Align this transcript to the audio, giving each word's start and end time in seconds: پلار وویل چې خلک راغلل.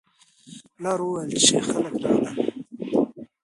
پلار 0.75 0.99
وویل 1.01 1.31
چې 1.45 1.55
خلک 1.67 1.93
راغلل. 2.03 2.37